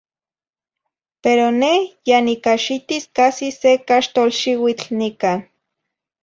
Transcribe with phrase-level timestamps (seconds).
[1.23, 5.39] Pero neh ya nicaxitis casi se caxtol xiuitl nican.